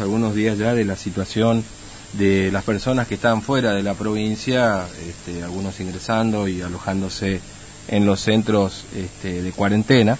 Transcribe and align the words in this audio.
algunos 0.00 0.34
días 0.34 0.58
ya 0.58 0.74
de 0.74 0.84
la 0.84 0.96
situación 0.96 1.64
de 2.12 2.50
las 2.52 2.64
personas 2.64 3.06
que 3.06 3.14
están 3.14 3.42
fuera 3.42 3.72
de 3.72 3.82
la 3.82 3.94
provincia, 3.94 4.86
este, 5.08 5.42
algunos 5.42 5.80
ingresando 5.80 6.46
y 6.46 6.60
alojándose 6.60 7.40
en 7.88 8.06
los 8.06 8.20
centros 8.20 8.84
este, 8.94 9.42
de 9.42 9.52
cuarentena. 9.52 10.18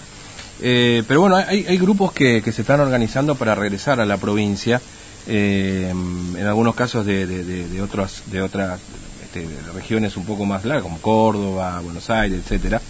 Eh, 0.61 1.03
pero 1.07 1.21
bueno, 1.21 1.35
hay, 1.35 1.65
hay 1.67 1.77
grupos 1.77 2.11
que, 2.11 2.41
que, 2.41 2.51
se 2.51 2.61
están 2.61 2.79
organizando 2.79 3.35
para 3.35 3.55
regresar 3.55 3.99
a 3.99 4.05
la 4.05 4.17
provincia, 4.17 4.81
eh, 5.27 5.89
en 5.91 6.45
algunos 6.45 6.75
casos 6.75 7.05
de, 7.05 7.25
de, 7.25 7.43
de, 7.43 7.81
otras, 7.81 8.23
de 8.27 8.41
otras 8.41 8.79
este, 9.23 9.47
regiones 9.73 10.15
un 10.17 10.25
poco 10.25 10.45
más 10.45 10.63
largas, 10.65 10.83
como 10.83 10.99
Córdoba, 10.99 11.79
Buenos 11.81 12.09
Aires, 12.09 12.39
etcétera. 12.43 12.81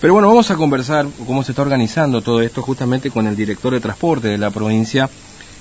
Pero 0.00 0.12
bueno, 0.12 0.28
vamos 0.28 0.50
a 0.50 0.56
conversar 0.56 1.06
cómo 1.26 1.42
se 1.42 1.52
está 1.52 1.62
organizando 1.62 2.20
todo 2.20 2.42
esto 2.42 2.62
justamente 2.62 3.10
con 3.10 3.26
el 3.26 3.36
director 3.36 3.72
de 3.72 3.80
transporte 3.80 4.28
de 4.28 4.38
la 4.38 4.50
provincia, 4.50 5.08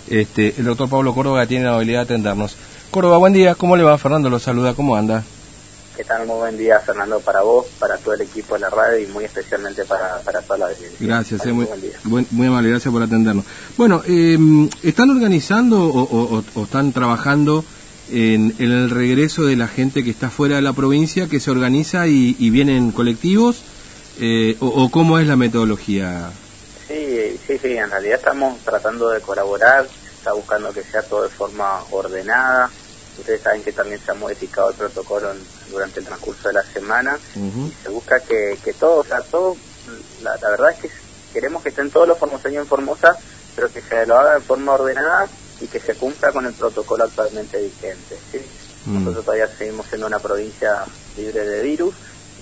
este, 0.09 0.53
el 0.57 0.65
doctor 0.65 0.89
Pablo 0.89 1.13
Córdoba, 1.13 1.45
tiene 1.45 1.65
la 1.65 1.75
habilidad 1.75 1.99
de 1.99 2.15
atendernos. 2.15 2.55
Córdoba, 2.91 3.17
buen 3.17 3.33
día, 3.33 3.55
¿cómo 3.55 3.75
le 3.75 3.83
va? 3.83 3.97
Fernando 3.97 4.29
lo 4.29 4.39
saluda, 4.39 4.73
¿cómo 4.73 4.95
anda? 4.95 5.23
¿Qué 5.95 6.03
tal? 6.03 6.25
Muy 6.25 6.37
buen 6.37 6.57
día, 6.57 6.79
Fernando, 6.79 7.19
para 7.19 7.41
vos, 7.41 7.67
para 7.77 7.97
todo 7.97 8.15
el 8.15 8.21
equipo 8.21 8.55
de 8.55 8.61
la 8.61 8.69
radio 8.69 8.99
y 8.99 9.07
muy 9.11 9.25
especialmente 9.25 9.85
para, 9.85 10.19
para 10.21 10.41
toda 10.41 10.59
la 10.59 10.65
audiencia. 10.65 10.97
Gracias, 10.99 11.45
eh, 11.45 11.53
muy, 11.53 11.67
buen 12.03 12.25
muy, 12.31 12.47
amable, 12.47 12.69
gracias 12.69 12.91
por 12.91 13.03
atendernos. 13.03 13.45
Bueno, 13.77 14.01
eh, 14.07 14.37
¿están 14.81 15.11
organizando 15.11 15.85
o, 15.85 16.01
o, 16.01 16.43
o 16.55 16.63
están 16.63 16.93
trabajando 16.93 17.63
en, 18.11 18.55
en, 18.57 18.71
el 18.71 18.89
regreso 18.89 19.43
de 19.43 19.55
la 19.55 19.67
gente 19.67 20.03
que 20.03 20.09
está 20.09 20.31
fuera 20.31 20.55
de 20.55 20.63
la 20.63 20.73
provincia, 20.73 21.27
que 21.27 21.39
se 21.39 21.51
organiza 21.51 22.07
y, 22.07 22.35
y 22.39 22.49
vienen 22.49 22.91
colectivos? 22.91 23.61
Eh, 24.19 24.57
o, 24.59 24.67
o, 24.67 24.89
cómo 24.89 25.19
es 25.19 25.27
la 25.27 25.35
metodología? 25.35 26.31
Sí, 27.47 27.57
sí, 27.57 27.77
en 27.77 27.89
realidad 27.89 28.19
estamos 28.19 28.59
tratando 28.59 29.09
de 29.09 29.19
colaborar, 29.19 29.85
está 30.17 30.31
buscando 30.31 30.71
que 30.71 30.83
sea 30.83 31.01
todo 31.03 31.23
de 31.23 31.29
forma 31.29 31.83
ordenada. 31.91 32.69
Ustedes 33.19 33.41
saben 33.41 33.63
que 33.63 33.73
también 33.73 33.99
se 34.03 34.11
ha 34.11 34.15
modificado 34.15 34.69
el 34.69 34.75
protocolo 34.75 35.31
en, 35.31 35.37
durante 35.69 35.99
el 35.99 36.05
transcurso 36.05 36.47
de 36.47 36.53
la 36.53 36.63
semana 36.63 37.19
uh 37.35 37.39
-huh. 37.39 37.67
y 37.67 37.75
se 37.83 37.89
busca 37.89 38.19
que, 38.21 38.57
que 38.63 38.73
todo, 38.73 39.01
o 39.01 39.03
sea, 39.03 39.21
todo, 39.21 39.55
la, 40.21 40.35
la, 40.37 40.49
verdad 40.49 40.71
es 40.71 40.79
que 40.79 40.89
queremos 41.33 41.61
que 41.61 41.69
estén 41.69 41.91
todos 41.91 42.07
los 42.07 42.17
formoseños 42.17 42.63
en 42.63 42.67
Formosa, 42.67 43.17
pero 43.55 43.71
que 43.71 43.81
se 43.81 44.05
lo 44.05 44.17
haga 44.17 44.35
de 44.35 44.41
forma 44.41 44.73
ordenada 44.73 45.27
y 45.59 45.67
que 45.67 45.79
se 45.79 45.95
cumpla 45.95 46.31
con 46.31 46.45
el 46.45 46.53
protocolo 46.53 47.03
actualmente 47.03 47.61
vigente. 47.61 48.17
¿sí? 48.31 48.37
Uh 48.37 48.89
-huh. 48.89 48.99
Nosotros 48.99 49.25
todavía 49.25 49.47
seguimos 49.47 49.85
siendo 49.87 50.07
una 50.07 50.19
provincia 50.19 50.85
libre 51.17 51.45
de 51.45 51.61
virus 51.61 51.93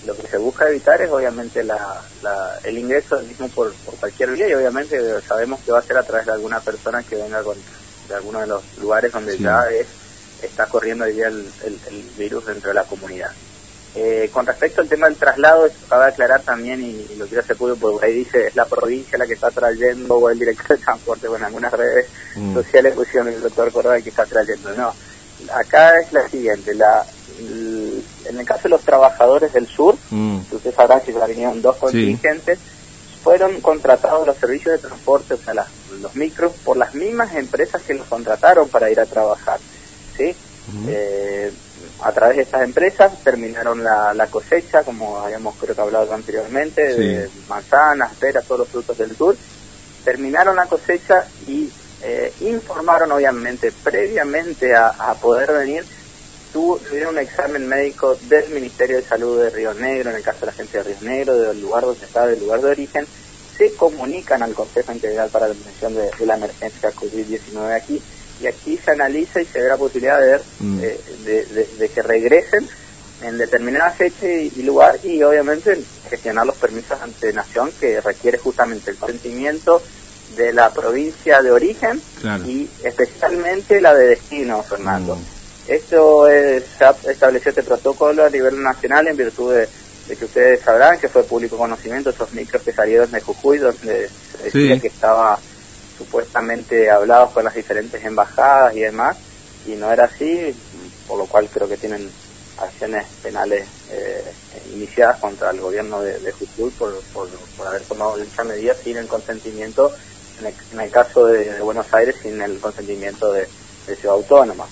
lo 0.05 0.15
que 0.15 0.27
se 0.27 0.37
busca 0.37 0.67
evitar 0.67 1.01
es 1.01 1.11
obviamente 1.11 1.63
la, 1.63 2.01
la, 2.23 2.59
el 2.63 2.77
ingreso 2.77 3.17
del 3.17 3.27
mismo 3.27 3.47
por, 3.49 3.73
por, 3.73 3.95
cualquier 3.95 4.31
vía 4.31 4.47
y 4.47 4.53
obviamente 4.53 4.99
sabemos 5.21 5.59
que 5.61 5.71
va 5.71 5.79
a 5.79 5.83
ser 5.83 5.97
a 5.97 6.03
través 6.03 6.25
de 6.25 6.31
alguna 6.31 6.59
persona 6.59 7.03
que 7.03 7.15
venga 7.15 7.43
con, 7.43 7.57
de 8.07 8.15
alguno 8.15 8.41
de 8.41 8.47
los 8.47 8.63
lugares 8.79 9.11
donde 9.11 9.37
sí. 9.37 9.43
ya 9.43 9.69
es, 9.69 9.87
está 10.41 10.65
corriendo 10.65 11.05
hoy 11.05 11.13
día 11.13 11.27
el, 11.27 11.47
el, 11.65 11.79
el, 11.89 12.01
virus 12.17 12.47
dentro 12.47 12.69
de 12.69 12.75
la 12.75 12.83
comunidad. 12.83 13.31
Eh, 13.93 14.29
con 14.31 14.45
respecto 14.45 14.79
al 14.81 14.87
tema 14.87 15.07
del 15.07 15.17
traslado, 15.17 15.69
cabe 15.89 16.05
aclarar 16.05 16.41
también, 16.41 16.81
y, 16.81 17.07
y 17.11 17.15
lo 17.17 17.25
quiero 17.27 17.43
hacer 17.43 17.57
público, 17.57 17.91
porque 17.91 18.05
ahí 18.05 18.13
dice 18.13 18.47
es 18.47 18.55
la 18.55 18.65
provincia 18.65 19.17
la 19.17 19.27
que 19.27 19.33
está 19.33 19.51
trayendo 19.51 20.15
o 20.15 20.29
el 20.29 20.39
director 20.39 20.77
de 20.77 20.83
transporte, 20.83 21.27
bueno, 21.27 21.43
en 21.43 21.47
algunas 21.47 21.73
redes 21.73 22.07
mm. 22.35 22.53
sociales 22.53 22.95
pusieron 22.95 23.27
el 23.27 23.41
doctor 23.41 23.71
Córdoba 23.71 23.99
que 23.99 24.09
está 24.09 24.25
trayendo. 24.25 24.73
No, 24.75 24.95
acá 25.53 25.99
es 25.99 26.11
la 26.13 26.27
siguiente, 26.29 26.73
la, 26.73 27.05
en 28.31 28.39
el 28.39 28.45
caso 28.45 28.63
de 28.63 28.69
los 28.69 28.81
trabajadores 28.81 29.53
del 29.53 29.67
sur, 29.67 29.95
mm. 30.09 30.39
ustedes 30.51 30.75
sabrán 30.75 31.01
que 31.01 31.13
ya 31.13 31.25
vinieron 31.25 31.61
dos 31.61 31.75
contingentes, 31.77 32.57
sí. 32.57 33.19
fueron 33.23 33.61
contratados 33.61 34.25
los 34.25 34.37
servicios 34.37 34.81
de 34.81 34.87
transporte, 34.87 35.35
o 35.35 35.37
sea, 35.37 35.53
las, 35.53 35.67
los 36.01 36.15
micros, 36.15 36.53
por 36.63 36.77
las 36.77 36.95
mismas 36.95 37.35
empresas 37.35 37.81
que 37.83 37.93
los 37.93 38.07
contrataron 38.07 38.69
para 38.69 38.89
ir 38.89 38.99
a 38.99 39.05
trabajar. 39.05 39.59
¿sí? 40.17 40.35
Mm. 40.73 40.85
Eh, 40.89 41.51
a 42.03 42.11
través 42.11 42.37
de 42.37 42.43
estas 42.43 42.63
empresas 42.63 43.11
terminaron 43.23 43.83
la, 43.83 44.13
la, 44.13 44.27
cosecha, 44.27 44.83
como 44.83 45.19
habíamos 45.19 45.55
creo 45.55 45.75
que 45.75 45.81
hablado 45.81 46.13
anteriormente, 46.13 46.95
sí. 46.95 46.99
de 46.99 47.29
manzanas, 47.47 48.13
peras, 48.15 48.45
todos 48.45 48.59
los 48.59 48.69
frutos 48.69 48.97
del 48.97 49.15
sur. 49.15 49.35
Terminaron 50.03 50.55
la 50.55 50.65
cosecha 50.65 51.27
y 51.47 51.71
eh, 52.01 52.33
informaron 52.41 53.11
obviamente 53.11 53.71
previamente 53.83 54.73
a, 54.73 54.87
a 54.87 55.13
poder 55.13 55.51
venir 55.51 55.85
tuvo, 56.51 56.77
tuvieron 56.77 57.15
un 57.15 57.21
examen 57.21 57.67
médico 57.67 58.17
del 58.27 58.49
Ministerio 58.49 58.97
de 58.97 59.03
Salud 59.03 59.41
de 59.41 59.49
Río 59.49 59.73
Negro, 59.73 60.09
en 60.09 60.17
el 60.17 60.23
caso 60.23 60.41
de 60.41 60.45
la 60.47 60.51
gente 60.51 60.77
de 60.77 60.83
Río 60.83 60.97
Negro, 61.01 61.37
del 61.37 61.61
lugar 61.61 61.83
donde 61.85 62.05
está, 62.05 62.27
del 62.27 62.39
lugar 62.39 62.61
de 62.61 62.69
origen, 62.69 63.05
se 63.57 63.73
comunican 63.73 64.41
al 64.43 64.53
Consejo 64.53 64.91
Integral 64.91 65.29
para 65.29 65.47
la 65.47 65.53
Prevención 65.53 65.95
de, 65.95 66.09
de 66.17 66.25
la 66.25 66.35
Emergencia 66.35 66.91
COVID-19 66.91 67.75
aquí, 67.75 68.01
y 68.41 68.47
aquí 68.47 68.79
se 68.83 68.91
analiza 68.91 69.41
y 69.41 69.45
se 69.45 69.61
ve 69.61 69.69
la 69.69 69.77
posibilidad 69.77 70.19
de, 70.19 70.27
ver, 70.27 70.41
mm. 70.59 70.79
eh, 70.81 70.99
de, 71.25 71.45
de, 71.45 71.67
de, 71.77 71.89
que 71.89 72.01
regresen 72.01 72.67
en 73.21 73.37
determinada 73.37 73.91
fecha 73.91 74.27
y, 74.27 74.51
y, 74.55 74.63
lugar, 74.63 74.99
y 75.03 75.21
obviamente 75.21 75.79
gestionar 76.09 76.47
los 76.47 76.55
permisos 76.55 76.99
ante 77.01 77.31
nación 77.33 77.71
que 77.79 78.01
requiere 78.01 78.39
justamente 78.39 78.91
el 78.91 78.97
consentimiento 78.97 79.81
de 80.35 80.53
la 80.53 80.73
provincia 80.73 81.41
de 81.41 81.51
origen 81.51 82.01
claro. 82.21 82.45
y 82.45 82.69
especialmente 82.83 83.79
la 83.81 83.93
de 83.93 84.07
destino, 84.07 84.63
Fernando. 84.63 85.15
Mm. 85.17 85.40
Esto 85.67 86.27
es, 86.27 86.63
se 86.77 86.85
ha 86.85 86.95
establecido 87.09 87.49
este 87.49 87.63
protocolo 87.63 88.25
a 88.25 88.29
nivel 88.29 88.61
nacional 88.61 89.07
en 89.07 89.17
virtud 89.17 89.53
de, 89.53 89.67
de, 90.07 90.15
que 90.15 90.25
ustedes 90.25 90.61
sabrán 90.61 90.99
que 90.99 91.07
fue 91.07 91.23
público 91.23 91.57
conocimiento 91.57 92.09
esos 92.09 92.33
micros 92.33 92.63
que 92.63 92.73
salieron 92.73 93.11
de 93.11 93.21
Jujuy 93.21 93.59
donde 93.59 94.09
se 94.09 94.43
decía 94.43 94.75
sí. 94.75 94.81
que 94.81 94.87
estaba 94.87 95.39
supuestamente 95.97 96.89
hablados 96.89 97.31
con 97.31 97.43
las 97.43 97.53
diferentes 97.53 98.03
embajadas 98.03 98.75
y 98.75 98.81
demás 98.81 99.17
y 99.67 99.71
no 99.71 99.91
era 99.91 100.05
así, 100.05 100.55
por 101.07 101.19
lo 101.19 101.25
cual 101.25 101.47
creo 101.53 101.67
que 101.67 101.77
tienen 101.77 102.09
acciones 102.57 103.05
penales 103.21 103.67
eh, 103.91 104.23
iniciadas 104.73 105.19
contra 105.19 105.51
el 105.51 105.59
gobierno 105.59 106.01
de, 106.01 106.19
de 106.19 106.31
Jujuy 106.31 106.71
por, 106.71 106.99
por, 107.13 107.27
por, 107.57 107.67
haber 107.67 107.81
tomado 107.83 108.17
dicha 108.17 108.43
medida 108.43 108.73
sin 108.75 108.97
el 108.97 109.07
consentimiento, 109.07 109.91
en 110.39 110.47
el, 110.47 110.53
en 110.73 110.79
el 110.79 110.89
caso 110.91 111.25
de, 111.25 111.53
de, 111.53 111.61
Buenos 111.61 111.91
Aires, 111.93 112.15
sin 112.21 112.41
el 112.41 112.59
consentimiento 112.59 113.31
de, 113.31 113.47
de 113.87 113.95
Ciudad 113.95 114.15
Autónoma. 114.15 114.65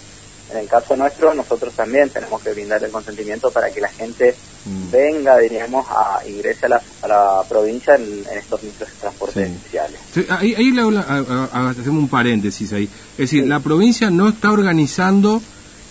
En 0.52 0.58
el 0.58 0.68
caso 0.68 0.96
nuestro, 0.96 1.34
nosotros 1.34 1.74
también 1.74 2.10
tenemos 2.10 2.42
que 2.42 2.52
brindar 2.52 2.84
el 2.84 2.90
consentimiento 2.90 3.52
para 3.52 3.70
que 3.70 3.82
la 3.82 3.90
gente 3.90 4.36
mm. 4.66 4.92
venga, 4.92 5.38
diríamos, 5.38 5.86
a 5.90 6.22
ingrese 6.28 6.66
a 6.66 6.70
la, 6.70 6.82
a 7.04 7.08
la 7.08 7.44
provincia 7.48 7.96
en, 7.96 8.24
en, 8.32 8.38
estos 8.38 8.64
micros 8.64 8.90
de 8.90 8.96
transporte 8.96 9.46
sí. 9.46 9.52
especiales. 9.52 10.00
Sí, 10.14 10.26
ahí, 10.30 10.56
ahí 10.56 10.72
le, 10.72 10.82
hacemos 10.82 11.88
un 11.88 12.10
paréntesis 12.10 12.74
ahí. 12.74 12.86
Es 13.12 13.18
decir, 13.18 13.44
sí. 13.44 13.50
la 13.50 13.60
provincia 13.60 14.10
no 14.10 14.28
está 14.28 14.52
organizando 14.52 15.42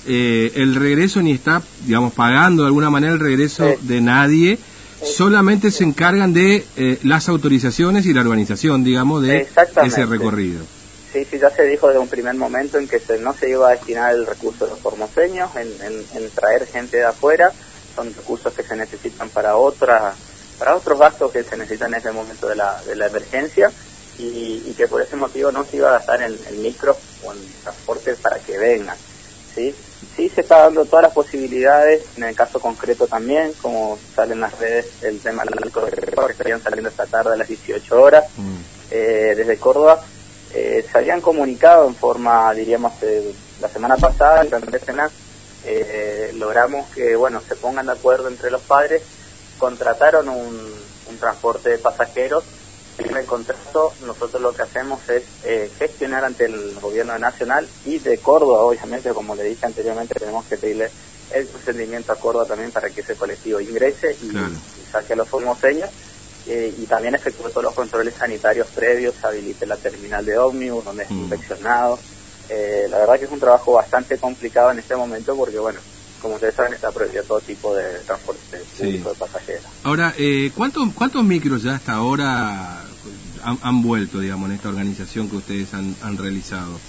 eh, 0.06 0.52
el 0.56 0.74
regreso 0.74 1.22
ni 1.22 1.32
está, 1.32 1.62
digamos, 1.84 2.12
pagando 2.12 2.62
de 2.62 2.68
alguna 2.68 2.90
manera 2.90 3.12
el 3.12 3.20
regreso 3.20 3.76
de 3.80 4.00
nadie. 4.00 4.58
Solamente 5.02 5.70
se 5.70 5.84
encargan 5.84 6.32
de 6.32 6.66
eh, 6.76 6.98
las 7.04 7.28
autorizaciones 7.28 8.06
y 8.06 8.12
la 8.12 8.22
organización, 8.22 8.82
digamos, 8.82 9.22
de 9.22 9.46
ese 9.84 10.06
recorrido. 10.06 10.64
Sí, 11.12 11.24
sí, 11.24 11.38
ya 11.38 11.50
se 11.50 11.64
dijo 11.64 11.88
desde 11.88 12.00
un 12.00 12.08
primer 12.08 12.34
momento 12.34 12.78
en 12.78 12.86
que 12.86 12.98
se, 12.98 13.18
no 13.18 13.32
se 13.32 13.48
iba 13.48 13.68
a 13.68 13.72
destinar 13.72 14.14
el 14.14 14.26
recurso 14.26 14.66
de 14.66 14.72
los 14.72 14.80
formoseños, 14.80 15.54
en, 15.56 15.68
en, 15.82 16.04
en, 16.14 16.30
traer 16.30 16.66
gente 16.66 16.98
de 16.98 17.04
afuera, 17.04 17.50
son 17.94 18.14
recursos 18.14 18.52
que 18.52 18.62
se 18.62 18.76
necesitan 18.76 19.30
para 19.30 19.56
otra, 19.56 20.14
para 20.58 20.76
otros 20.76 20.98
gastos 20.98 21.32
que 21.32 21.42
se 21.44 21.56
necesitan 21.56 21.94
en 21.94 22.00
ese 22.00 22.12
momento 22.12 22.46
de 22.48 22.56
la, 22.56 22.82
de 22.82 22.94
la 22.94 23.06
emergencia 23.06 23.72
y, 24.18 24.64
y 24.66 24.74
que 24.76 24.86
por 24.86 25.00
ese 25.00 25.16
motivo 25.16 25.50
no 25.50 25.64
se 25.64 25.78
iba 25.78 25.88
a 25.88 25.92
gastar 25.92 26.20
en, 26.22 26.38
en 26.46 26.62
micro 26.62 26.94
o 27.24 27.32
en 27.32 27.38
transporte 27.62 28.14
para 28.16 28.38
que 28.40 28.58
vengan. 28.58 28.96
¿sí? 29.54 29.74
sí 30.14 30.28
se 30.28 30.42
está 30.42 30.58
dando 30.58 30.84
todas 30.84 31.04
las 31.04 31.12
posibilidades, 31.12 32.04
en 32.16 32.24
el 32.24 32.34
caso 32.34 32.60
concreto 32.60 33.06
también, 33.06 33.52
como 33.62 33.98
salen 34.14 34.32
en 34.34 34.40
las 34.42 34.58
redes 34.58 34.86
el 35.02 35.20
tema 35.20 35.44
del 35.44 35.72
que 35.72 36.32
estarían 36.32 36.62
saliendo 36.62 36.90
esta 36.90 37.06
tarde 37.06 37.32
a 37.32 37.36
las 37.36 37.48
18 37.48 38.02
horas 38.02 38.24
mm. 38.36 38.56
eh, 38.90 39.34
desde 39.36 39.56
Córdoba 39.56 40.04
eh, 40.54 40.84
se 40.90 40.98
habían 40.98 41.20
comunicado 41.20 41.86
en 41.86 41.94
forma, 41.94 42.52
diríamos, 42.54 42.92
eh, 43.02 43.34
la 43.60 43.68
semana 43.68 43.96
pasada, 43.96 44.42
en 44.42 44.50
la 44.50 44.76
escena, 44.76 45.10
eh, 45.64 46.32
logramos 46.36 46.88
que, 46.90 47.16
bueno, 47.16 47.40
se 47.46 47.56
pongan 47.56 47.86
de 47.86 47.92
acuerdo 47.92 48.28
entre 48.28 48.50
los 48.50 48.62
padres, 48.62 49.02
contrataron 49.58 50.28
un, 50.28 50.74
un 51.10 51.18
transporte 51.18 51.70
de 51.70 51.78
pasajeros, 51.78 52.44
en 52.98 53.16
el 53.16 53.26
contrato 53.26 53.92
nosotros 54.04 54.42
lo 54.42 54.52
que 54.52 54.62
hacemos 54.62 55.08
es 55.08 55.22
eh, 55.44 55.70
gestionar 55.78 56.24
ante 56.24 56.46
el 56.46 56.74
gobierno 56.80 57.16
nacional 57.18 57.68
y 57.84 57.98
de 57.98 58.18
Córdoba, 58.18 58.62
obviamente, 58.62 59.10
como 59.10 59.34
le 59.36 59.44
dije 59.44 59.66
anteriormente, 59.66 60.14
tenemos 60.14 60.44
que 60.46 60.56
pedirle 60.56 60.90
el 61.32 61.46
consentimiento 61.46 62.12
a 62.12 62.16
Córdoba 62.16 62.46
también 62.46 62.72
para 62.72 62.90
que 62.90 63.02
ese 63.02 63.14
colectivo 63.14 63.60
ingrese 63.60 64.16
y, 64.22 64.28
claro. 64.28 64.48
y 64.48 64.90
saque 64.90 65.12
a 65.12 65.16
los 65.16 65.28
formoseños 65.28 65.90
eh, 66.48 66.74
y 66.78 66.86
también 66.86 67.14
efectuó 67.14 67.50
todos 67.50 67.64
los 67.64 67.74
controles 67.74 68.14
sanitarios 68.14 68.66
previos, 68.68 69.22
habilite 69.22 69.66
la 69.66 69.76
terminal 69.76 70.24
de 70.24 70.38
ómnibus, 70.38 70.84
donde 70.84 71.04
es 71.04 71.10
mm. 71.10 71.18
inspeccionado. 71.18 71.98
Eh, 72.48 72.86
la 72.88 72.98
verdad 72.98 73.18
que 73.18 73.26
es 73.26 73.30
un 73.30 73.40
trabajo 73.40 73.72
bastante 73.72 74.16
complicado 74.16 74.70
en 74.70 74.78
este 74.78 74.96
momento 74.96 75.36
porque, 75.36 75.58
bueno, 75.58 75.78
como 76.22 76.36
ustedes 76.36 76.54
saben, 76.54 76.72
está 76.72 76.90
prohibido 76.90 77.22
todo 77.24 77.40
tipo 77.40 77.74
de 77.74 77.98
transporte 78.06 78.58
público 78.78 79.10
sí. 79.10 79.14
de 79.14 79.18
pasajeros. 79.18 79.64
Ahora, 79.82 80.14
eh, 80.16 80.50
¿cuántos, 80.56 80.88
¿cuántos 80.94 81.22
micros 81.22 81.62
ya 81.62 81.74
hasta 81.74 81.92
ahora 81.92 82.82
han, 83.42 83.58
han, 83.60 83.82
vuelto, 83.82 84.18
digamos, 84.18 84.48
en 84.48 84.56
esta 84.56 84.70
organización 84.70 85.28
que 85.28 85.36
ustedes 85.36 85.74
han, 85.74 85.94
han 86.02 86.16
realizado? 86.16 86.80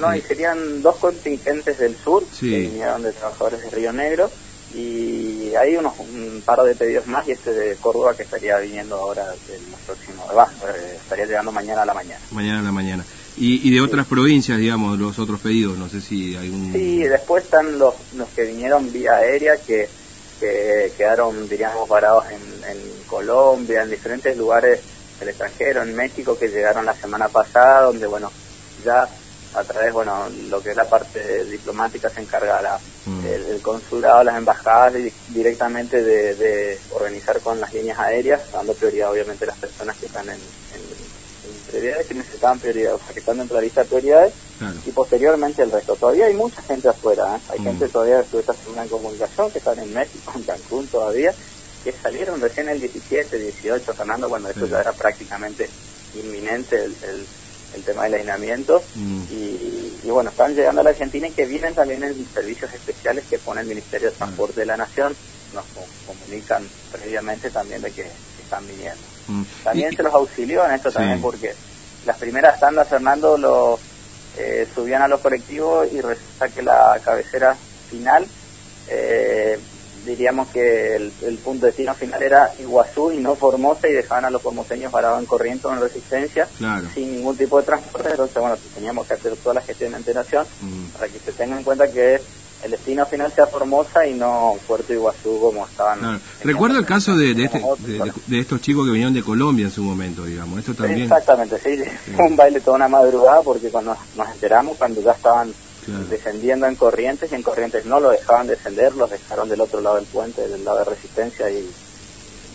No, 0.00 0.14
y 0.14 0.20
serían 0.20 0.82
dos 0.82 0.96
contingentes 0.96 1.78
del 1.78 1.96
sur, 1.96 2.24
que 2.38 2.60
vinieron 2.60 3.02
de 3.02 3.12
trabajadores 3.12 3.62
de 3.62 3.70
Río 3.70 3.92
Negro, 3.92 4.30
y 4.76 5.54
hay 5.54 5.76
unos 5.76 5.98
un 5.98 6.42
par 6.44 6.60
de 6.62 6.74
pedidos 6.74 7.06
más, 7.06 7.26
y 7.26 7.32
este 7.32 7.50
de 7.52 7.76
Córdoba 7.76 8.14
que 8.14 8.24
estaría 8.24 8.58
viniendo 8.58 8.96
ahora 8.96 9.24
en 9.24 9.70
los 9.70 9.80
próximos, 9.80 10.26
eh, 10.30 10.96
estaría 10.96 11.24
llegando 11.24 11.50
mañana 11.50 11.82
a 11.82 11.86
la 11.86 11.94
mañana. 11.94 12.20
Mañana 12.30 12.60
a 12.60 12.62
la 12.62 12.72
mañana. 12.72 13.04
Y, 13.38 13.68
y 13.68 13.74
de 13.74 13.80
otras 13.80 14.06
provincias, 14.06 14.58
digamos, 14.58 14.98
los 14.98 15.18
otros 15.18 15.40
pedidos, 15.40 15.78
no 15.78 15.88
sé 15.88 16.00
si 16.00 16.36
hay 16.36 16.48
un... 16.50 16.72
Sí, 16.72 17.04
después 17.04 17.44
están 17.44 17.78
los, 17.78 17.94
los 18.14 18.28
que 18.30 18.44
vinieron 18.44 18.92
vía 18.92 19.16
aérea, 19.16 19.56
que, 19.56 19.88
que 20.40 20.92
quedaron, 20.96 21.48
diríamos, 21.48 21.88
parados 21.88 22.24
en, 22.30 22.70
en 22.70 22.78
Colombia, 23.06 23.82
en 23.82 23.90
diferentes 23.90 24.36
lugares 24.36 24.80
del 25.18 25.30
extranjero, 25.30 25.82
en 25.82 25.94
México, 25.94 26.38
que 26.38 26.48
llegaron 26.48 26.84
la 26.84 26.94
semana 26.94 27.28
pasada, 27.28 27.82
donde, 27.82 28.06
bueno, 28.06 28.30
ya 28.84 29.08
a 29.54 29.64
través, 29.64 29.92
bueno, 29.92 30.28
lo 30.50 30.62
que 30.62 30.70
es 30.70 30.76
la 30.76 30.88
parte 30.88 31.44
diplomática 31.46 32.10
se 32.10 32.20
encarga 32.20 32.78
mm. 33.06 33.26
el, 33.26 33.62
consulado, 33.62 34.24
las 34.24 34.36
embajadas 34.36 34.94
directamente 35.28 36.02
de, 36.02 36.78
organizar 36.92 37.40
con 37.40 37.60
las 37.60 37.72
líneas 37.72 37.98
aéreas, 37.98 38.40
dando 38.52 38.74
prioridad 38.74 39.10
obviamente 39.10 39.44
a 39.44 39.48
las 39.48 39.58
personas 39.58 39.96
que 39.96 40.06
están 40.06 40.28
en, 40.28 40.38
prioridades, 41.70 42.06
que 42.06 42.14
necesitaban 42.14 42.60
prioridad, 42.60 42.94
o 42.94 42.98
sea, 42.98 43.12
que 43.12 43.18
están 43.18 43.38
dentro 43.38 43.56
de 43.56 43.62
la 43.62 43.64
lista 43.64 43.82
de 43.82 43.88
prioridades, 43.88 44.34
y 44.86 44.90
posteriormente 44.92 45.62
el 45.62 45.70
resto. 45.70 45.96
Todavía 45.96 46.26
hay 46.26 46.34
mucha 46.34 46.62
gente 46.62 46.88
afuera, 46.88 47.36
¿eh? 47.36 47.40
hay 47.50 47.60
mm. 47.60 47.64
gente 47.64 47.88
todavía 47.88 48.22
que 48.22 48.38
esta 48.38 48.54
semana 48.54 48.84
en 48.84 48.88
comunicación, 48.88 49.50
que 49.50 49.58
están 49.58 49.78
en 49.78 49.92
México, 49.92 50.32
en 50.34 50.42
Cancún 50.44 50.86
todavía, 50.86 51.34
que 51.84 51.92
salieron 51.92 52.40
recién 52.40 52.68
el 52.68 52.80
17, 52.80 53.38
18, 53.38 53.94
Fernando, 53.94 54.28
cuando 54.28 54.48
esto 54.48 54.66
ya 54.66 54.80
era 54.80 54.92
prácticamente 54.92 55.68
inminente 56.14 56.82
el 56.82 56.96
el 57.02 57.26
tema 57.82 58.04
del 58.04 58.14
aislamiento 58.14 58.82
mm. 58.94 59.22
y, 59.30 60.08
bueno, 60.10 60.30
están 60.30 60.54
llegando 60.54 60.80
a 60.80 60.84
la 60.84 60.90
Argentina 60.90 61.26
y 61.28 61.32
que 61.32 61.46
vienen 61.46 61.74
también 61.74 62.02
en 62.02 62.26
servicios 62.32 62.72
especiales 62.72 63.24
que 63.28 63.38
pone 63.38 63.60
el 63.60 63.66
Ministerio 63.66 64.08
de 64.08 64.14
mm. 64.14 64.18
Transporte 64.18 64.60
de 64.60 64.66
la 64.66 64.76
Nación, 64.76 65.14
nos 65.54 65.64
comunican 66.06 66.66
previamente 66.92 67.50
también 67.50 67.82
de 67.82 67.90
que, 67.90 68.06
están 68.42 68.64
viniendo. 68.68 69.02
Mm. 69.26 69.42
También 69.64 69.96
se 69.96 70.04
los 70.04 70.14
auxilió 70.14 70.64
en 70.64 70.72
esto 70.72 70.92
también 70.92 71.20
porque 71.20 71.52
las 72.06 72.16
primeras 72.16 72.60
tandas, 72.60 72.86
Fernando, 72.86 73.36
lo, 73.36 73.76
eh, 74.38 74.68
subían 74.72 75.02
a 75.02 75.08
los 75.08 75.20
colectivos 75.20 75.88
y 75.92 76.00
resulta 76.00 76.48
que 76.48 76.62
la 76.62 77.00
cabecera 77.02 77.56
final 77.90 78.26
eh, 78.88 79.58
diríamos 80.06 80.48
que 80.48 80.96
el, 80.96 81.38
punto 81.44 81.66
de 81.66 81.72
destino 81.72 81.94
final 81.94 82.22
era 82.22 82.52
Iguazú 82.58 83.12
y 83.12 83.18
no 83.18 83.34
Formosa 83.34 83.88
y 83.88 83.92
dejaban 83.92 84.24
a 84.24 84.30
los 84.30 84.40
formoseños 84.40 84.92
parados 84.92 85.20
en 85.20 85.26
corriente 85.26 85.66
o 85.66 85.72
en 85.72 85.80
resistencia 85.80 86.48
sin 86.94 87.12
ningún 87.12 87.36
tipo 87.36 87.58
de 87.58 87.64
transporte. 87.64 88.10
Entonces, 88.10 88.36
bueno, 88.36 88.56
teníamos 88.74 89.06
que 89.06 89.14
hacer 89.14 89.36
toda 89.36 89.56
la 89.56 89.60
gestión 89.60 89.90
de 89.90 89.96
antelación 89.96 90.46
mm. 90.62 90.86
para 90.92 91.08
que 91.08 91.18
se 91.18 91.32
tenga 91.32 91.58
en 91.58 91.64
cuenta 91.64 91.90
que 91.90 92.20
el 92.62 92.70
destino 92.70 93.04
final 93.06 93.32
sea 93.32 93.46
Formosa 93.46 94.06
y 94.06 94.14
no 94.14 94.56
Puerto 94.66 94.92
Iguazú 94.92 95.38
como 95.40 95.66
estaban. 95.66 96.20
Recuerdo 96.42 96.78
el 96.78 96.86
caso 96.86 97.16
de, 97.16 97.32
este, 97.32 97.62
de, 98.26 98.38
estos 98.38 98.60
chicos 98.60 98.86
que 98.86 98.92
vinieron 98.92 99.14
de 99.14 99.22
Colombia 99.22 99.66
en 99.66 99.70
su 99.70 99.82
momento, 99.82 100.24
digamos. 100.24 100.58
Esto 100.60 100.74
también. 100.74 101.02
Exactamente, 101.02 101.58
sí. 101.58 101.82
Fue 102.14 102.26
un 102.28 102.36
baile 102.36 102.60
toda 102.60 102.76
una 102.76 102.88
madrugada 102.88 103.42
porque 103.42 103.68
cuando 103.68 103.96
nos 104.16 104.30
enteramos, 104.30 104.76
cuando 104.76 105.02
ya 105.02 105.12
estaban 105.12 105.52
descendiendo 106.08 106.66
en 106.66 106.74
Corrientes 106.74 107.30
y 107.30 107.34
en 107.34 107.42
Corrientes 107.42 107.86
no 107.86 108.00
lo 108.00 108.10
dejaban 108.10 108.46
descender, 108.46 108.94
los 108.94 109.10
dejaron 109.10 109.48
del 109.48 109.60
otro 109.60 109.80
lado 109.80 109.96
del 109.96 110.06
puente, 110.06 110.46
del 110.48 110.64
lado 110.64 110.78
de 110.78 110.84
Resistencia 110.84 111.48
y 111.50 111.68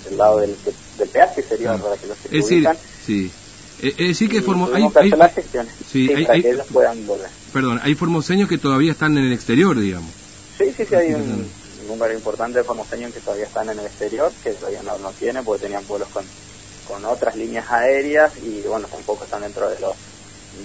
del 0.06 0.18
lado 0.18 0.40
del, 0.40 0.56
del 0.98 1.10
peaje 1.10 1.42
sería 1.42 1.78
para 1.78 1.96
que 1.98 2.08
los 2.08 2.18
se 2.18 2.28
es 2.38 2.44
decir, 2.44 2.68
sí. 3.06 3.32
Es 3.82 3.98
decir 3.98 4.30
que 4.30 4.38
hay, 4.38 4.84
hay, 4.84 5.12
sí, 5.90 6.08
para 6.26 6.40
que 6.40 6.50
ellos 6.52 6.68
puedan 6.72 7.08
volver. 7.08 7.30
Perdón, 7.52 7.80
hay 7.84 7.96
formoseños 7.96 8.48
que 8.48 8.60
todavía 8.60 8.92
están 8.92 9.18
en 9.18 9.26
el 9.26 9.34
exterior, 9.34 9.80
digamos. 9.80 10.12
Sí, 10.58 10.72
sí, 10.78 10.86
sí, 10.86 10.94
hay 10.94 11.14
un 11.14 11.50
número 11.88 12.14
importante 12.14 12.60
de 12.60 12.64
formoseños 12.64 13.12
que 13.12 13.22
todavía 13.22 13.46
están 13.46 13.70
en 13.70 13.80
el 13.80 13.86
exterior, 13.86 14.32
que 14.44 14.52
todavía 14.52 14.84
no, 14.84 15.00
no 15.00 15.12
tienen 15.14 15.44
porque 15.44 15.64
tenían 15.64 15.86
vuelos 15.88 16.08
con, 16.10 16.24
con 16.88 17.04
otras 17.06 17.36
líneas 17.36 17.72
aéreas 17.72 18.34
y 18.44 18.62
bueno, 18.68 18.88
tampoco 18.88 19.24
están 19.24 19.42
dentro 19.42 19.68
de 19.68 19.80
los 19.80 19.96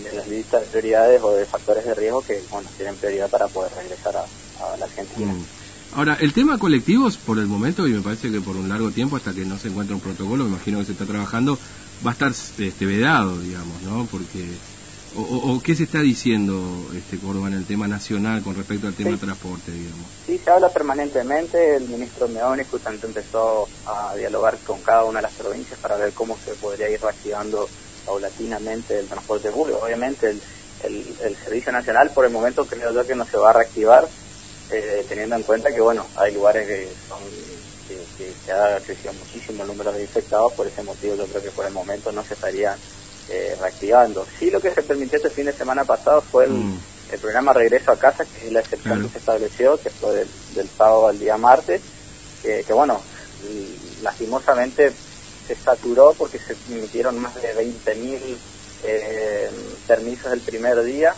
de 0.02 0.12
las 0.12 0.28
listas 0.28 0.62
de 0.62 0.66
prioridades 0.66 1.22
o 1.22 1.32
de 1.32 1.46
factores 1.46 1.84
de 1.84 1.94
riesgo 1.94 2.22
que 2.22 2.42
bueno, 2.50 2.68
tienen 2.76 2.96
prioridad 2.96 3.30
para 3.30 3.48
poder 3.48 3.72
regresar 3.74 4.16
a, 4.16 4.76
la 4.76 4.84
Argentina. 4.84 5.32
Mm. 5.32 5.44
Ahora, 5.94 6.18
el 6.20 6.32
tema 6.32 6.58
colectivos, 6.58 7.16
por 7.16 7.38
el 7.38 7.46
momento, 7.46 7.86
y 7.86 7.92
me 7.92 8.00
parece 8.00 8.30
que 8.30 8.40
por 8.40 8.56
un 8.56 8.68
largo 8.68 8.90
tiempo, 8.90 9.16
hasta 9.16 9.32
que 9.32 9.44
no 9.44 9.56
se 9.56 9.68
encuentre 9.68 9.94
un 9.94 10.00
protocolo, 10.00 10.44
me 10.44 10.50
imagino 10.50 10.78
que 10.80 10.86
se 10.86 10.92
está 10.92 11.06
trabajando, 11.06 11.58
va 12.04 12.10
a 12.10 12.12
estar 12.12 12.32
este, 12.32 12.86
vedado, 12.86 13.38
digamos, 13.40 13.80
¿no? 13.82 14.06
Porque, 14.10 14.46
o, 15.16 15.58
qué 15.62 15.74
se 15.74 15.84
está 15.84 16.00
diciendo, 16.00 16.60
este 16.94 17.16
Córdoba, 17.16 17.48
en 17.48 17.54
el 17.54 17.64
tema 17.64 17.88
nacional 17.88 18.42
con 18.42 18.54
respecto 18.54 18.86
al 18.86 18.94
tema 18.94 19.12
de 19.12 19.16
transporte, 19.16 19.72
digamos? 19.72 20.06
Sí, 20.26 20.38
se 20.42 20.50
habla 20.50 20.68
permanentemente. 20.68 21.76
El 21.76 21.88
ministro 21.88 22.28
Meoni 22.28 22.64
justamente 22.70 23.06
empezó 23.06 23.66
a 23.86 24.14
dialogar 24.16 24.58
con 24.66 24.82
cada 24.82 25.04
una 25.04 25.20
de 25.20 25.22
las 25.22 25.32
provincias 25.32 25.78
para 25.80 25.96
ver 25.96 26.12
cómo 26.12 26.36
se 26.44 26.52
podría 26.56 26.90
ir 26.90 27.00
reactivando 27.00 27.66
paulatinamente 28.06 28.98
el 28.98 29.06
transporte 29.06 29.50
público. 29.50 29.80
Obviamente 29.82 30.30
el, 30.30 30.40
el, 30.84 31.36
Servicio 31.36 31.72
Nacional 31.72 32.10
por 32.10 32.24
el 32.24 32.32
momento 32.32 32.64
creo 32.66 32.92
yo 32.92 33.06
que 33.06 33.14
no 33.14 33.26
se 33.26 33.36
va 33.36 33.50
a 33.50 33.54
reactivar, 33.54 34.06
eh, 34.70 35.04
teniendo 35.08 35.36
en 35.36 35.42
cuenta 35.42 35.72
que 35.72 35.80
bueno, 35.80 36.06
hay 36.16 36.32
lugares 36.32 36.66
que 36.66 36.88
son 37.08 37.18
que, 37.88 38.32
se 38.44 38.52
ha 38.52 38.78
crecido 38.80 39.12
muchísimo 39.14 39.62
el 39.62 39.68
número 39.68 39.92
de 39.92 40.02
infectados, 40.02 40.52
por 40.52 40.66
ese 40.66 40.82
motivo 40.82 41.16
yo 41.16 41.26
creo 41.26 41.42
que 41.42 41.50
por 41.50 41.66
el 41.66 41.72
momento 41.72 42.10
no 42.12 42.24
se 42.24 42.34
estaría 42.34 42.76
eh, 43.28 43.56
reactivando. 43.60 44.26
Sí 44.38 44.50
lo 44.50 44.60
que 44.60 44.72
se 44.72 44.82
permitió 44.82 45.16
este 45.18 45.30
fin 45.30 45.46
de 45.46 45.52
semana 45.52 45.84
pasado 45.84 46.22
fue 46.22 46.44
el, 46.44 46.52
mm. 46.52 46.80
programa 47.20 47.52
Regreso 47.52 47.92
a 47.92 47.98
Casa, 47.98 48.24
que 48.24 48.46
es 48.46 48.52
la 48.52 48.60
excepción 48.60 49.02
que 49.02 49.08
se 49.08 49.18
estableció, 49.18 49.78
que 49.78 49.90
fue 49.90 50.14
del, 50.14 50.28
del 50.54 50.68
sábado 50.68 51.08
al 51.08 51.18
día 51.18 51.36
martes, 51.36 51.80
que, 52.42 52.64
que 52.64 52.72
bueno, 52.72 53.00
lastimosamente 54.02 54.92
se 55.46 55.54
saturó 55.54 56.14
porque 56.16 56.38
se 56.38 56.56
emitieron 56.70 57.18
más 57.20 57.34
de 57.36 57.54
20.000 57.54 58.18
eh, 58.84 59.50
permisos 59.86 60.32
el 60.32 60.40
primer 60.40 60.82
día 60.84 61.14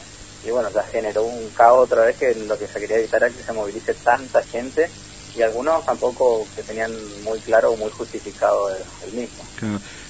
y 0.46 0.50
bueno, 0.50 0.68
ya 0.72 0.82
generó 0.84 1.24
un 1.24 1.48
caos 1.50 1.84
otra 1.84 2.04
vez 2.04 2.16
que 2.16 2.34
lo 2.46 2.58
que 2.58 2.66
se 2.66 2.78
quería 2.80 2.98
evitar 2.98 3.22
era 3.22 3.34
que 3.34 3.42
se 3.42 3.52
movilice 3.52 3.94
tanta 3.94 4.42
gente 4.42 4.88
y 5.36 5.42
algunos 5.42 5.84
tampoco 5.84 6.46
que 6.56 6.62
tenían 6.62 6.92
muy 7.24 7.38
claro 7.40 7.72
o 7.72 7.76
muy 7.76 7.90
justificado 7.90 8.70
el, 8.70 9.12
mismo. 9.12 9.44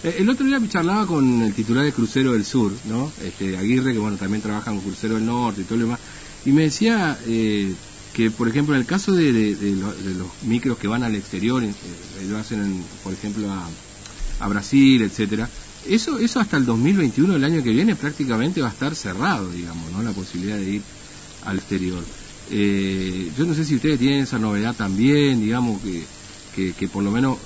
Eh, 0.03 0.17
el 0.19 0.29
otro 0.29 0.47
día 0.47 0.59
me 0.59 0.69
charlaba 0.69 1.07
con 1.07 1.43
el 1.43 1.55
titular 1.55 1.85
de 1.85 1.93
Crucero 1.93 2.33
del 2.33 2.45
Sur, 2.45 2.73
¿no? 2.85 3.11
Este, 3.23 3.57
Aguirre, 3.57 3.93
que 3.93 3.99
bueno, 3.99 4.17
también 4.17 4.43
trabaja 4.43 4.71
con 4.71 4.81
Crucero 4.81 5.15
del 5.15 5.27
Norte 5.27 5.63
y 5.63 5.65
todo 5.65 5.79
lo 5.79 5.85
demás, 5.85 6.01
y 6.45 6.53
me 6.53 6.63
decía 6.63 7.19
eh, 7.27 7.75
que, 8.15 8.31
por 8.31 8.49
ejemplo, 8.49 8.75
en 8.75 8.81
el 8.81 8.87
caso 8.87 9.13
de, 9.13 9.33
los 9.33 10.29
micros 10.43 10.79
que 10.79 10.89
van 10.89 11.03
al 11.03 11.15
exterior, 11.15 11.63
eh, 11.63 11.73
lo 12.29 12.39
hacen, 12.39 12.85
por 13.03 13.13
ejemplo, 13.13 13.51
a 13.51 13.69
a 14.41 14.49
Brasil, 14.49 15.03
etcétera. 15.03 15.49
Eso, 15.87 16.19
eso 16.19 16.41
hasta 16.41 16.57
el 16.57 16.67
2021, 16.67 17.37
el 17.37 17.45
año 17.45 17.63
que 17.63 17.71
viene, 17.71 17.97
prácticamente 17.97 18.61
va 18.61 18.69
a 18.69 18.73
estar 18.73 18.95
cerrado, 18.95 19.51
digamos, 19.51 19.91
¿no? 19.93 20.03
La 20.03 20.13
posibilidad 20.13 20.57
de 20.57 20.71
ir 20.71 20.83
al 21.45 21.59
exterior. 21.59 22.03
Eh, 22.51 23.31
yo 23.37 23.45
no 23.45 23.55
sé 23.55 23.65
si 23.65 23.77
ustedes 23.77 23.99
tienen 23.99 24.21
esa 24.21 24.39
novedad 24.39 24.75
también, 24.75 25.41
digamos, 25.41 25.81
que, 25.83 26.73
que, 26.73 26.89
por 26.89 27.05
lo 27.05 27.11
menos 27.11 27.39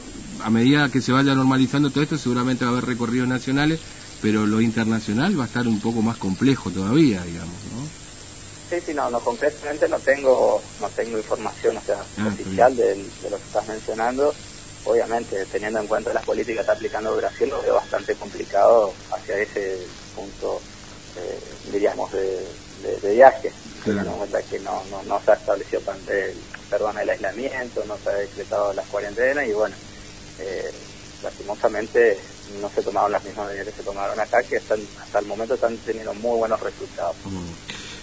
a 0.42 0.50
medida 0.50 0.88
que 0.88 1.00
se 1.02 1.12
vaya 1.12 1.34
normalizando 1.34 1.90
todo 1.90 2.02
esto, 2.02 2.18
seguramente 2.18 2.64
va 2.64 2.70
a 2.70 2.72
haber 2.72 2.86
recorridos 2.86 3.28
nacionales, 3.28 3.80
pero 4.20 4.46
lo 4.46 4.60
internacional 4.60 5.38
va 5.38 5.44
a 5.44 5.46
estar 5.46 5.68
un 5.68 5.80
poco 5.80 6.02
más 6.02 6.16
complejo 6.16 6.70
todavía, 6.70 7.22
digamos, 7.24 7.54
¿no? 7.74 8.02
Sí, 8.70 8.82
sí, 8.86 8.94
no, 8.94 9.10
no 9.10 9.20
concretamente 9.20 9.86
no 9.86 9.98
tengo, 9.98 10.62
no 10.80 10.88
tengo 10.88 11.18
información 11.18 11.76
o 11.76 11.82
sea, 11.82 12.02
ah, 12.18 12.28
oficial 12.28 12.74
de, 12.74 12.94
de 12.94 13.30
lo 13.30 13.36
que 13.36 13.44
estás 13.44 13.68
mencionando 13.68 14.32
obviamente 14.84 15.44
teniendo 15.46 15.80
en 15.80 15.86
cuenta 15.86 16.12
las 16.12 16.24
políticas 16.24 16.56
que 16.56 16.60
está 16.60 16.72
aplicando 16.72 17.16
Brasil, 17.16 17.48
lo 17.48 17.62
veo 17.62 17.74
bastante 17.74 18.14
complicado 18.14 18.92
hacia 19.12 19.38
ese 19.38 19.78
punto, 20.14 20.60
eh, 21.16 21.38
diríamos, 21.70 22.10
de, 22.12 22.46
viaje. 23.14 23.52
Teniendo 23.84 24.12
en 24.12 24.18
cuenta 24.18 24.42
que 24.42 24.58
no, 24.60 24.82
no, 24.90 25.02
no 25.04 25.20
se 25.20 25.32
ha 25.32 25.34
establecido 25.34 25.82
el, 26.08 26.34
perdón, 26.70 26.98
el 26.98 27.10
aislamiento, 27.10 27.84
no 27.86 27.96
se 27.98 28.10
ha 28.10 28.14
decretado 28.14 28.72
las 28.72 28.86
cuarentenas 28.86 29.46
y 29.46 29.52
bueno, 29.52 29.74
eh, 30.38 30.70
lastimosamente 31.22 32.18
no 32.60 32.68
se 32.70 32.82
tomaron 32.82 33.12
las 33.12 33.24
mismas 33.24 33.48
medidas 33.48 33.66
que 33.66 33.72
se 33.72 33.82
tomaron 33.82 34.18
acá, 34.18 34.42
que 34.42 34.56
hasta, 34.56 34.74
hasta 35.00 35.18
el 35.18 35.26
momento 35.26 35.54
están 35.54 35.76
teniendo 35.78 36.14
muy 36.14 36.38
buenos 36.38 36.60
resultados. 36.60 37.16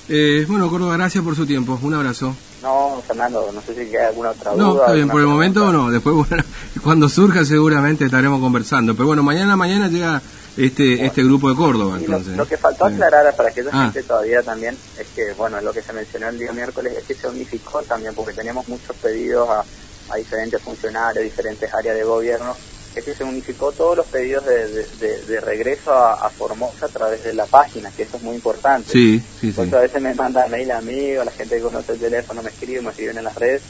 Eh, 0.10 0.46
bueno, 0.48 0.70
Córdoba, 0.70 0.98
gracias 0.98 1.24
por 1.24 1.36
su 1.36 1.46
tiempo. 1.46 1.80
Un 1.84 1.94
abrazo. 1.94 2.36
No, 2.64 3.02
Fernando, 3.08 3.52
no 3.54 3.62
sé 3.62 3.74
si 3.74 3.96
hay 3.96 4.06
alguna 4.08 4.32
otra 4.32 4.52
duda. 4.52 4.64
No, 4.64 4.80
está 4.80 4.94
bien, 4.94 5.08
por 5.08 5.22
el 5.22 5.28
momento 5.28 5.72
no. 5.72 5.92
Después, 5.92 6.16
bueno, 6.30 6.44
cuando 6.84 7.08
surja 7.08 7.46
seguramente 7.46 8.06
estaremos 8.06 8.40
conversando. 8.40 8.96
Pero 8.96 9.08
bueno, 9.08 9.24
mañana 9.24 9.56
mañana 9.56 9.88
llega 9.88 10.22
este 10.58 11.06
este 11.06 11.24
grupo 11.24 11.50
de 11.50 11.56
Córdoba, 11.56 11.98
entonces. 11.98 12.36
Lo, 12.36 12.48
que 12.48 12.58
faltó 12.58 12.86
aclarar 12.86 13.36
para 13.36 13.52
que 13.52 13.64
ah. 13.72 13.84
gente 13.84 14.04
todavía 14.04 14.42
también 14.42 14.76
es 14.98 15.08
que, 15.16 15.34
bueno, 15.38 15.62
lo 15.62 15.72
que 15.72 15.82
se 15.84 15.94
mencionó 15.94 16.30
el 16.30 16.40
día 16.40 16.52
miércoles 16.52 16.98
es 16.98 17.04
que 17.04 17.14
se 17.14 17.28
unificó 17.28 17.84
también 17.84 18.14
porque 18.16 18.34
teníamos 18.34 18.68
muchos 18.68 18.96
pedidos 18.96 19.48
a, 19.48 19.64
a 20.12 20.18
diferentes 20.18 20.60
funcionarios, 20.62 21.24
diferentes 21.24 21.72
áreas 21.72 21.96
de 21.96 22.04
gobierno 22.04 22.56
es 22.96 23.04
que 23.04 23.14
se 23.14 23.24
unificó 23.24 23.72
todos 23.72 23.98
los 23.98 24.06
pedidos 24.08 24.46
de, 24.46 25.42
regreso 25.42 25.94
a, 25.94 26.30
Formosa 26.30 26.86
a 26.86 26.90
través 26.90 27.24
de 27.24 27.34
la 27.34 27.46
página, 27.46 27.92
que 27.92 28.04
eso 28.04 28.18
es 28.18 28.24
muy 28.24 28.36
importante. 28.36 28.92
Sí, 28.92 29.22
sí, 29.40 29.54
a 29.58 29.80
veces 29.80 30.02
me 30.02 30.14
manda 30.14 30.48
mail 30.48 30.72
a 30.72 30.82
mí 30.82 31.16
o 31.16 31.24
la 31.24 31.32
gente 31.32 31.56
que 31.58 31.62
conoce 31.62 31.94
el 31.94 32.00
teléfono 32.00 32.42
me 32.42 32.50
escribe, 32.50 32.82
me 32.82 32.90
escriben 32.90 33.18
en 33.18 33.24
las 33.24 33.36
redes. 33.36 33.62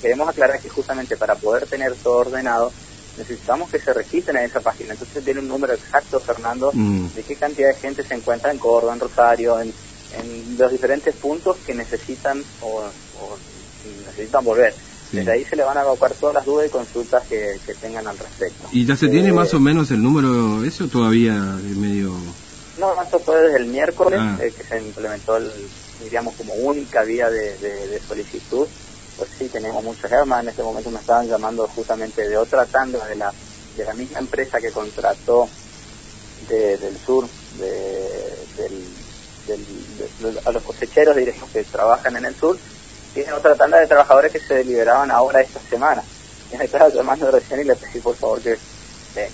Queremos 0.00 0.28
aclarar 0.28 0.60
que 0.60 0.68
justamente 0.68 1.16
para 1.16 1.34
poder 1.34 1.66
tener 1.66 1.94
todo 1.94 2.18
ordenado 2.18 2.72
necesitamos 3.18 3.70
que 3.70 3.78
se 3.78 3.92
registren 3.92 4.38
en 4.38 4.44
esa 4.44 4.60
página. 4.60 4.92
Entonces 4.92 5.24
tiene 5.24 5.40
un 5.40 5.48
número 5.48 5.74
exacto, 5.74 6.18
Fernando, 6.20 6.70
mm. 6.72 7.08
de 7.14 7.22
qué 7.22 7.36
cantidad 7.36 7.68
de 7.68 7.74
gente 7.74 8.02
se 8.02 8.14
encuentra 8.14 8.50
en 8.50 8.58
Córdoba, 8.58 8.94
en 8.94 9.00
Rosario, 9.00 9.60
en, 9.60 9.72
los 10.56 10.70
diferentes 10.70 11.12
puntos 11.16 11.56
que 11.66 11.74
necesitan 11.74 12.40
o 12.60 12.84
necesitan 14.06 14.44
volver. 14.44 14.72
Desde 15.12 15.30
ahí 15.30 15.44
se 15.44 15.56
le 15.56 15.62
van 15.62 15.76
a 15.76 15.82
evacuar 15.82 16.12
todas 16.14 16.34
las 16.34 16.44
dudas 16.44 16.66
y 16.66 16.70
consultas 16.70 17.22
que, 17.28 17.58
tengan 17.80 18.06
al 18.06 18.18
respecto. 18.18 18.68
¿Y 18.72 18.84
ya 18.84 18.96
se 18.96 19.08
tiene 19.08 19.28
eh, 19.28 19.32
más 19.32 19.52
o 19.54 19.60
menos 19.60 19.90
el 19.90 20.02
número 20.02 20.64
ese 20.64 20.84
o 20.84 20.88
todavía 20.88 21.34
es 21.58 21.76
medio...? 21.76 22.14
No, 22.78 23.00
esto 23.00 23.20
fue 23.20 23.40
desde 23.40 23.58
el 23.58 23.66
miércoles 23.66 24.18
ah. 24.20 24.36
eh, 24.40 24.52
que 24.56 24.64
se 24.64 24.82
implementó, 24.82 25.36
el, 25.36 25.50
diríamos, 26.02 26.34
como 26.34 26.54
única 26.54 27.04
vía 27.04 27.30
de, 27.30 28.00
solicitud. 28.06 28.66
Pues 29.16 29.30
sí, 29.38 29.48
tenemos 29.48 29.84
muchos 29.84 30.10
hermanos. 30.10 30.44
En 30.44 30.48
este 30.50 30.62
momento 30.62 30.90
me 30.90 30.98
estaban 30.98 31.28
llamando 31.28 31.68
justamente 31.68 32.28
de 32.28 32.36
otra 32.36 32.66
tanda 32.66 33.06
de 33.06 33.14
la, 33.14 33.32
de 33.76 33.84
la 33.84 33.94
misma 33.94 34.18
empresa 34.18 34.60
que 34.60 34.72
contrató 34.72 35.48
del 36.48 36.96
sur, 37.06 37.26
de, 37.58 38.34
a 40.44 40.50
los 40.50 40.62
cosecheros, 40.62 41.14
diríamos, 41.14 41.48
que 41.50 41.62
trabajan 41.64 42.16
en 42.16 42.24
el 42.24 42.34
sur 42.34 42.58
tiene 43.14 43.32
otra 43.32 43.54
tanda 43.54 43.78
de 43.78 43.86
trabajadores 43.86 44.32
que 44.32 44.40
se 44.40 44.64
liberaban 44.64 45.10
ahora 45.10 45.40
esta 45.40 45.60
semana. 45.60 46.02
Y 46.52 46.56
me 46.56 46.64
estaba 46.64 46.88
llamando 46.88 47.30
recién 47.30 47.60
y 47.60 47.64
le 47.64 47.76
pedí 47.76 48.00
por 48.00 48.16
favor 48.16 48.40
que, 48.40 48.58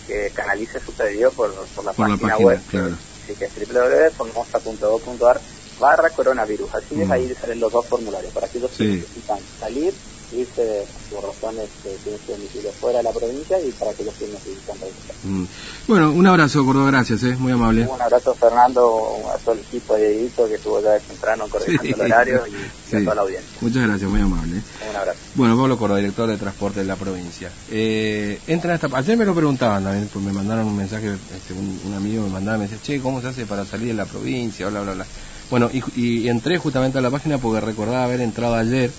que 0.07 0.31
canalice 0.35 0.79
su 0.79 0.93
pedido 0.93 1.33
por, 1.33 1.53
por, 1.53 1.85
la, 1.85 1.93
página 1.93 2.37
web. 2.37 2.61
Así 2.69 3.35
que 3.35 3.47
es 3.47 3.53
www.formosa.gov.ar 3.57 5.41
barra 5.81 6.11
coronavirus. 6.11 6.75
Así 6.75 7.01
es, 7.01 7.11
ahí 7.11 7.35
salen 7.41 7.59
los 7.59 7.73
dos 7.73 7.87
formularios 7.87 8.33
para 8.33 8.47
aquellos 8.47 8.71
que 8.73 8.85
necesitan 8.85 9.39
salir 9.59 9.95
irse 10.33 10.87
por 11.11 11.25
razones 11.25 11.69
que 11.83 11.91
tienen 12.05 12.21
que 12.27 12.33
domicilio 12.33 12.71
fuera 12.73 12.99
de 12.99 13.05
la 13.05 13.13
provincia 13.13 13.61
y 13.61 13.71
para 13.73 13.93
que 13.93 14.05
los 14.05 14.15
que 14.15 14.27
necesitan 14.27 14.77
regresar. 14.79 15.17
Mm. 15.25 15.45
Bueno, 15.89 16.13
un 16.13 16.27
abrazo, 16.27 16.65
Córdoba, 16.65 16.91
gracias, 16.91 17.23
¿eh? 17.25 17.37
muy 17.39 17.53
amable. 17.53 17.87
Un 17.87 18.01
abrazo, 18.01 18.35
Fernando, 18.35 19.17
a 19.35 19.39
todo 19.39 19.55
el 19.55 19.61
equipo 19.61 19.95
de 19.95 20.17
Edito 20.17 20.49
que 20.49 20.55
estuvo 20.55 20.81
ya 20.81 20.93
de 20.93 21.01
temprano 21.01 21.47
coordinando 21.49 22.05
el 22.05 22.13
horario 22.13 22.43
y, 22.47 22.97
a 22.97 23.01
toda 23.01 23.15
la 23.15 23.23
audiencia. 23.23 23.51
Muchas 23.61 23.87
gracias, 23.87 24.11
muy 24.11 24.21
amable. 24.21 24.63
Un 24.91 24.97
abrazo. 24.97 25.19
Bueno, 25.35 25.57
Pablo 25.57 25.79
Córdoba, 25.79 25.99
director 25.99 26.29
de 26.29 26.37
transporte 26.37 26.81
de 26.81 26.87
la 26.87 26.97
provincia. 26.97 27.51
Eh, 27.71 28.41
entra 28.47 28.75
esta... 28.75 28.89
Ayer 28.93 29.17
me 29.17 29.25
lo 29.25 29.35
preguntaban 29.35 29.85
también, 29.85 30.09
pues 30.13 30.25
me 30.25 30.33
mandaron 30.33 30.67
un 30.67 30.77
mensaje, 30.77 31.13
este, 31.35 31.55
un, 31.55 31.95
amigo 31.95 32.23
me 32.25 32.31
mandaba, 32.31 32.59
me 32.59 32.65
decía, 32.65 32.79
che, 32.83 33.01
¿cómo 33.01 33.21
se 33.21 33.29
hace 33.29 33.47
para 33.47 33.65
salir 33.65 33.89
de 33.89 33.95
la 33.95 34.07
provincia? 34.07 34.69
Bla, 34.69 34.83
bla, 34.83 34.93
bla. 34.95 35.07
Bueno, 35.51 35.69
y, 35.73 35.83
y 35.97 36.29
entré 36.29 36.59
justamente 36.59 36.99
a 36.99 37.01
la 37.01 37.11
página 37.11 37.39
porque 37.39 37.61
recordaba 37.61 38.05
haber 38.05 38.21
entrado 38.21 38.55
ayer 38.55 38.93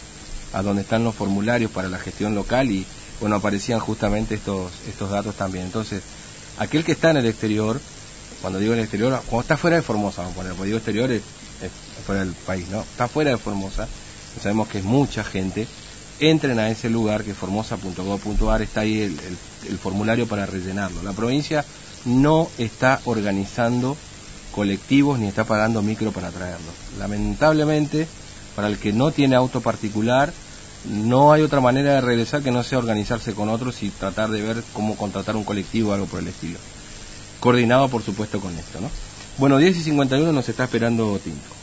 a 0.53 0.61
donde 0.61 0.81
están 0.81 1.03
los 1.03 1.15
formularios 1.15 1.71
para 1.71 1.87
la 1.87 1.99
gestión 1.99 2.35
local 2.35 2.71
y 2.71 2.85
bueno, 3.19 3.35
aparecían 3.35 3.79
justamente 3.79 4.35
estos, 4.35 4.71
estos 4.87 5.09
datos 5.09 5.35
también. 5.35 5.65
Entonces, 5.65 6.01
aquel 6.57 6.83
que 6.83 6.93
está 6.93 7.11
en 7.11 7.17
el 7.17 7.27
exterior, 7.27 7.79
cuando 8.41 8.59
digo 8.59 8.73
en 8.73 8.79
el 8.79 8.85
exterior, 8.85 9.21
cuando 9.27 9.41
está 9.41 9.57
fuera 9.57 9.77
de 9.77 9.83
Formosa, 9.83 10.21
vamos 10.21 10.33
a 10.33 10.37
poner, 10.37 10.51
cuando 10.51 10.65
digo 10.65 10.77
exterior 10.77 11.11
es, 11.11 11.21
fuera 12.05 12.25
del 12.25 12.33
país, 12.33 12.67
¿no? 12.69 12.81
Está 12.81 13.07
fuera 13.07 13.29
de 13.29 13.37
Formosa, 13.37 13.87
sabemos 14.41 14.67
que 14.67 14.79
es 14.79 14.83
mucha 14.83 15.23
gente, 15.23 15.67
entren 16.19 16.57
a 16.57 16.69
ese 16.69 16.89
lugar 16.89 17.23
que 17.23 17.35
formosa.gov.ar, 17.35 18.61
está 18.63 18.81
ahí 18.81 19.01
el, 19.01 19.17
el 19.69 19.77
formulario 19.77 20.27
para 20.27 20.47
rellenarlo. 20.47 21.03
La 21.03 21.13
provincia 21.13 21.63
no 22.05 22.49
está 22.57 23.01
organizando 23.05 23.95
colectivos 24.51 25.19
ni 25.19 25.27
está 25.27 25.43
pagando 25.43 25.81
micro 25.81 26.11
para 26.11 26.31
traerlo. 26.31 26.71
Lamentablemente, 26.97 28.07
para 28.55 28.67
el 28.67 28.77
que 28.77 28.93
no 28.93 29.11
tiene 29.11 29.35
auto 29.35 29.61
particular, 29.61 30.33
no 30.85 31.31
hay 31.31 31.43
otra 31.43 31.61
manera 31.61 31.93
de 31.93 32.01
regresar 32.01 32.41
que 32.41 32.51
no 32.51 32.63
sea 32.63 32.79
organizarse 32.79 33.33
con 33.33 33.49
otros 33.49 33.83
y 33.83 33.89
tratar 33.89 34.29
de 34.29 34.41
ver 34.41 34.63
cómo 34.73 34.95
contratar 34.95 35.35
un 35.35 35.43
colectivo 35.43 35.91
o 35.91 35.93
algo 35.93 36.07
por 36.07 36.19
el 36.19 36.27
estilo. 36.27 36.57
Coordinado, 37.39 37.89
por 37.89 38.03
supuesto, 38.03 38.39
con 38.39 38.57
esto, 38.57 38.81
¿no? 38.81 38.89
Bueno, 39.37 39.57
10 39.57 39.77
y 39.77 39.83
51 39.83 40.31
nos 40.31 40.49
está 40.49 40.65
esperando 40.65 41.19
Tinto. 41.19 41.60